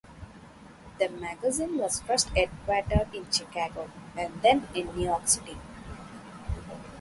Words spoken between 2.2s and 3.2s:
headquartered